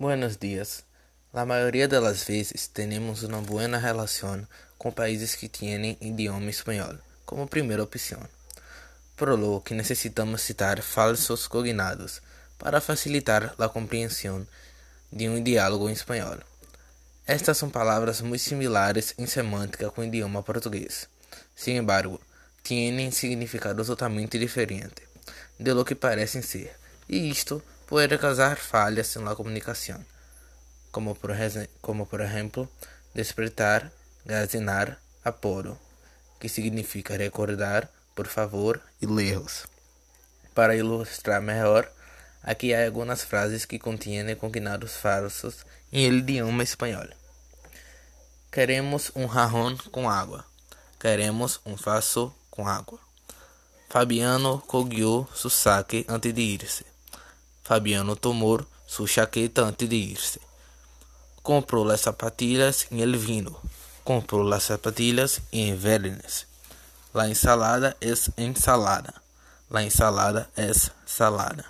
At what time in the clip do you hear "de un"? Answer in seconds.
15.10-15.44